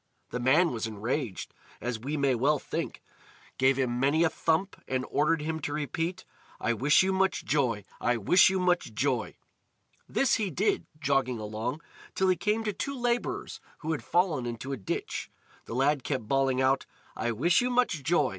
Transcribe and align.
The 0.31 0.39
man 0.39 0.71
was 0.71 0.87
enraged, 0.87 1.53
as 1.79 1.99
we 1.99 2.17
may 2.17 2.33
well 2.33 2.57
think, 2.57 3.03
gave 3.59 3.77
him 3.77 3.99
many 3.99 4.23
a 4.23 4.31
thump, 4.31 4.75
and 4.87 5.05
ordered 5.11 5.43
him 5.43 5.59
to 5.59 5.73
repeat: 5.73 6.25
"I 6.59 6.73
wish 6.73 7.03
you 7.03 7.13
much 7.13 7.45
joy! 7.45 7.85
I 7.99 8.17
wish 8.17 8.49
you 8.49 8.59
much 8.59 8.95
joy!" 8.95 9.35
This 10.09 10.37
he 10.37 10.49
did, 10.49 10.87
jogging 10.99 11.37
along, 11.37 11.81
till 12.15 12.29
he 12.29 12.35
came 12.35 12.63
to 12.63 12.73
two 12.73 12.97
labourers 12.99 13.59
who 13.81 13.91
had 13.91 14.03
fallen 14.03 14.47
into 14.47 14.71
a 14.73 14.75
ditch. 14.77 15.29
The 15.65 15.75
lad 15.75 16.03
kept 16.03 16.27
bawling 16.27 16.63
out: 16.63 16.87
"I 17.15 17.31
wish 17.31 17.61
you 17.61 17.69
much 17.69 18.01
joy! 18.01 18.29